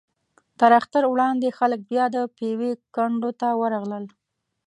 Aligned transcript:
تر 0.59 0.71
اختر 0.79 1.03
وړاندې 1.07 1.55
خلک 1.57 1.79
بیا 1.91 2.05
د 2.15 2.17
پېوې 2.37 2.71
کنډو 2.95 3.31
ته 3.39 3.47
ورغلل. 3.61 4.05